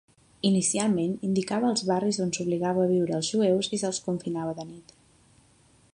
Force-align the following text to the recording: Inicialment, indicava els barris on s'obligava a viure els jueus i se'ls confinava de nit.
Inicialment, 0.49 1.11
indicava 1.27 1.69
els 1.73 1.83
barris 1.91 2.19
on 2.25 2.33
s'obligava 2.37 2.85
a 2.87 2.91
viure 2.95 3.15
els 3.19 3.31
jueus 3.35 3.71
i 3.77 3.81
se'ls 3.83 4.03
confinava 4.09 4.57
de 4.63 4.67
nit. 4.73 4.99